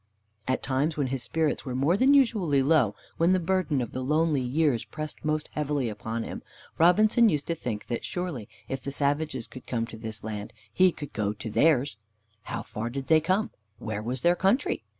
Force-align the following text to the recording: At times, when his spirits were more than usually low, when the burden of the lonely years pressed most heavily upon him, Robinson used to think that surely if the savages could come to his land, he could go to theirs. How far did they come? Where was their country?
At 0.47 0.63
times, 0.63 0.97
when 0.97 1.05
his 1.13 1.21
spirits 1.21 1.63
were 1.63 1.75
more 1.75 1.95
than 1.95 2.15
usually 2.15 2.63
low, 2.63 2.95
when 3.17 3.33
the 3.33 3.39
burden 3.39 3.81
of 3.81 3.91
the 3.91 4.01
lonely 4.01 4.41
years 4.41 4.83
pressed 4.83 5.23
most 5.23 5.49
heavily 5.51 5.89
upon 5.89 6.23
him, 6.23 6.41
Robinson 6.79 7.29
used 7.29 7.45
to 7.45 7.53
think 7.53 7.85
that 7.85 8.03
surely 8.03 8.49
if 8.67 8.81
the 8.83 8.91
savages 8.91 9.45
could 9.47 9.67
come 9.67 9.85
to 9.85 9.99
his 9.99 10.23
land, 10.23 10.53
he 10.73 10.91
could 10.91 11.13
go 11.13 11.33
to 11.33 11.51
theirs. 11.51 11.97
How 12.45 12.63
far 12.63 12.89
did 12.89 13.09
they 13.09 13.21
come? 13.21 13.51
Where 13.77 14.01
was 14.01 14.21
their 14.21 14.35
country? 14.35 14.81